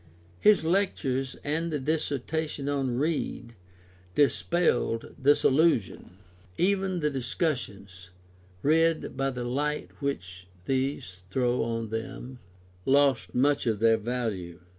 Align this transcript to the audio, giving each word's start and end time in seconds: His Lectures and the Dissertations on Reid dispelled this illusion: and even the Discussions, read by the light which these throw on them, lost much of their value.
His 0.39 0.65
Lectures 0.65 1.35
and 1.43 1.71
the 1.71 1.79
Dissertations 1.79 2.67
on 2.67 2.97
Reid 2.97 3.53
dispelled 4.15 5.13
this 5.15 5.43
illusion: 5.45 5.99
and 6.17 6.17
even 6.57 7.01
the 7.01 7.11
Discussions, 7.11 8.09
read 8.63 9.15
by 9.15 9.29
the 9.29 9.43
light 9.43 9.91
which 10.01 10.47
these 10.65 11.21
throw 11.29 11.61
on 11.61 11.89
them, 11.89 12.39
lost 12.83 13.35
much 13.35 13.67
of 13.67 13.77
their 13.77 13.97
value. 13.97 14.61